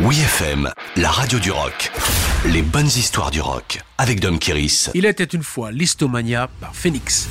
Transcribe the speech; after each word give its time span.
Oui 0.00 0.18
FM, 0.18 0.68
la 0.96 1.08
radio 1.08 1.38
du 1.38 1.52
rock. 1.52 1.92
Les 2.46 2.62
bonnes 2.62 2.88
histoires 2.88 3.30
du 3.30 3.40
rock 3.40 3.80
avec 3.96 4.18
Dom 4.18 4.40
Kiris. 4.40 4.90
Il 4.92 5.06
était 5.06 5.22
une 5.22 5.44
fois 5.44 5.70
Listomania 5.70 6.50
par 6.60 6.74
Phoenix. 6.74 7.28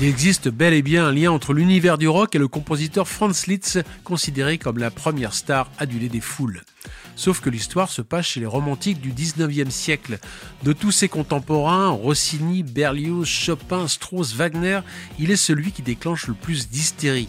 Il 0.00 0.06
existe 0.06 0.48
bel 0.48 0.72
et 0.74 0.82
bien 0.82 1.06
un 1.06 1.12
lien 1.12 1.32
entre 1.32 1.54
l'univers 1.54 1.98
du 1.98 2.06
rock 2.06 2.36
et 2.36 2.38
le 2.38 2.46
compositeur 2.46 3.08
Franz 3.08 3.48
Liszt, 3.48 3.80
considéré 4.04 4.56
comme 4.56 4.78
la 4.78 4.92
première 4.92 5.34
star 5.34 5.72
adulée 5.80 6.08
des 6.08 6.20
foules. 6.20 6.62
Sauf 7.16 7.40
que 7.40 7.50
l'histoire 7.50 7.90
se 7.90 8.00
passe 8.00 8.26
chez 8.26 8.40
les 8.40 8.46
romantiques 8.46 9.00
du 9.00 9.12
19e 9.12 9.70
siècle. 9.70 10.18
De 10.62 10.72
tous 10.72 10.92
ses 10.92 11.08
contemporains, 11.08 11.88
Rossini, 11.88 12.62
Berlioz, 12.62 13.26
Chopin, 13.26 13.88
Strauss, 13.88 14.34
Wagner, 14.34 14.80
il 15.18 15.30
est 15.32 15.36
celui 15.36 15.72
qui 15.72 15.82
déclenche 15.82 16.28
le 16.28 16.34
plus 16.34 16.68
d'hystérie. 16.68 17.28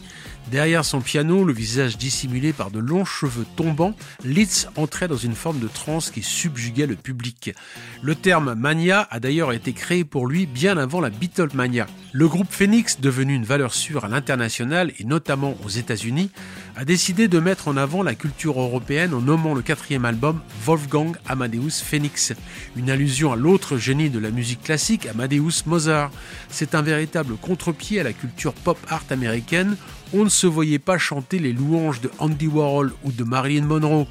Derrière 0.52 0.84
son 0.84 1.00
piano, 1.00 1.44
le 1.44 1.54
visage 1.54 1.98
dissimulé 1.98 2.54
par 2.54 2.72
de 2.72 2.80
longs 2.80 3.06
cheveux 3.06 3.46
tombants, 3.56 3.94
Litz 4.24 4.68
entrait 4.76 5.08
dans 5.08 5.16
une 5.16 5.36
forme 5.36 5.60
de 5.60 5.68
transe 5.68 6.10
qui 6.10 6.24
subjuguait 6.24 6.88
le 6.88 6.96
public. 6.96 7.54
Le 8.02 8.16
terme 8.16 8.56
mania 8.56 9.08
a 9.12 9.20
d'ailleurs 9.20 9.54
été 9.54 9.74
créé 9.74 10.04
pour 10.04 10.26
lui 10.26 10.48
bien 10.48 10.78
avant 10.78 11.02
la 11.02 11.12
Beatlemania. 11.12 11.86
Le 12.14 12.28
groupe 12.28 12.52
Phoenix, 12.52 13.00
devenu 13.00 13.36
une 13.36 13.46
valeur 13.46 13.76
sûre 13.76 14.06
à 14.06 14.08
l'international 14.08 14.92
et 14.98 15.04
notamment 15.04 15.56
aux 15.64 15.70
États-Unis, 15.70 16.32
a 16.76 16.84
décidé 16.84 17.28
de 17.28 17.40
mettre 17.40 17.68
en 17.68 17.78
avant 17.78 18.02
la 18.02 18.16
culture 18.16 18.60
européenne 18.60 19.14
en 19.14 19.22
nommant 19.22 19.49
le 19.54 19.62
quatrième 19.62 20.06
album 20.06 20.42
Wolfgang 20.66 21.14
Amadeus 21.28 21.84
Phoenix, 21.84 22.34
une 22.76 22.90
allusion 22.90 23.32
à 23.32 23.36
l'autre 23.36 23.78
génie 23.78 24.10
de 24.10 24.20
la 24.20 24.32
musique 24.32 24.64
classique, 24.64 25.06
Amadeus 25.06 25.64
Mozart. 25.66 26.12
C'est 26.50 26.76
un 26.76 26.82
véritable 26.82 27.36
contre-pied 27.38 28.00
à 28.00 28.04
la 28.04 28.14
culture 28.14 28.54
pop 28.54 28.78
art 28.90 29.04
américaine 29.10 29.76
on 30.14 30.24
ne 30.24 30.30
se 30.30 30.48
voyait 30.48 30.80
pas 30.80 30.98
chanter 30.98 31.40
les 31.40 31.54
louanges 31.54 32.02
de 32.02 32.10
Andy 32.18 32.48
Warhol 32.48 32.94
ou 33.04 33.12
de 33.12 33.24
Marilyn 33.24 33.66
Monroe. 33.66 34.08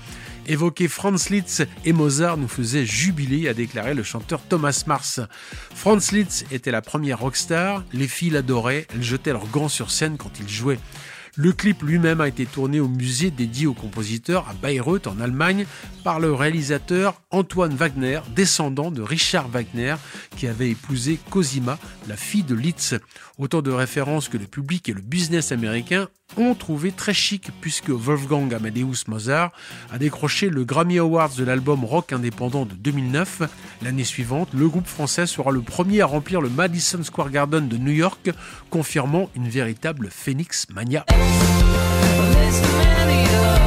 Évoquer 0.46 0.88
Franz 0.88 1.28
Liszt 1.30 1.66
et 1.84 1.92
Mozart 1.92 2.38
nous 2.38 2.48
faisait 2.48 2.86
jubiler, 2.86 3.48
a 3.48 3.54
déclaré 3.54 3.94
le 3.94 4.02
chanteur 4.02 4.40
Thomas 4.40 4.84
Mars. 4.86 5.20
Franz 5.74 6.14
Liszt 6.14 6.46
était 6.50 6.70
la 6.70 6.80
première 6.80 7.18
rockstar, 7.18 7.84
les 7.92 8.08
filles 8.08 8.30
l'adoraient, 8.30 8.86
elles 8.94 9.02
jetaient 9.02 9.32
leurs 9.32 9.48
gants 9.48 9.68
sur 9.68 9.90
scène 9.90 10.16
quand 10.16 10.40
il 10.40 10.48
jouait. 10.48 10.78
Le 11.40 11.52
clip 11.52 11.84
lui-même 11.84 12.20
a 12.20 12.26
été 12.26 12.46
tourné 12.46 12.80
au 12.80 12.88
musée 12.88 13.30
dédié 13.30 13.68
au 13.68 13.72
compositeur 13.72 14.48
à 14.48 14.54
Bayreuth 14.54 15.06
en 15.06 15.20
Allemagne 15.20 15.66
par 16.02 16.18
le 16.18 16.34
réalisateur 16.34 17.22
Antoine 17.30 17.76
Wagner, 17.76 18.18
descendant 18.34 18.90
de 18.90 19.02
Richard 19.02 19.46
Wagner 19.46 19.94
qui 20.36 20.48
avait 20.48 20.70
épousé 20.70 21.16
Cosima, 21.30 21.78
la 22.08 22.16
fille 22.16 22.42
de 22.42 22.56
Liszt. 22.56 22.96
Autant 23.38 23.62
de 23.62 23.70
références 23.70 24.28
que 24.28 24.36
le 24.36 24.46
public 24.46 24.88
et 24.88 24.92
le 24.92 25.00
business 25.00 25.52
américain 25.52 26.08
ont 26.36 26.56
trouvé 26.56 26.90
très 26.90 27.14
chic 27.14 27.50
puisque 27.60 27.90
Wolfgang 27.90 28.52
Amadeus 28.52 29.04
Mozart 29.06 29.52
a 29.92 29.98
décroché 29.98 30.50
le 30.50 30.64
Grammy 30.64 30.98
Awards 30.98 31.34
de 31.36 31.44
l'album 31.44 31.84
rock 31.84 32.12
indépendant 32.12 32.66
de 32.66 32.74
2009. 32.74 33.42
L'année 33.82 34.04
suivante, 34.04 34.48
le 34.54 34.68
groupe 34.68 34.88
français 34.88 35.26
sera 35.26 35.52
le 35.52 35.62
premier 35.62 36.00
à 36.00 36.06
remplir 36.06 36.40
le 36.40 36.48
Madison 36.48 37.02
Square 37.04 37.30
Garden 37.30 37.68
de 37.68 37.76
New 37.76 37.92
York, 37.92 38.30
confirmant 38.70 39.30
une 39.36 39.48
véritable 39.48 40.08
Phoenix 40.10 40.66
Mania. 40.70 41.06
Well, 42.18 42.32
there's 42.32 42.60
many 42.62 43.22
of 43.24 43.57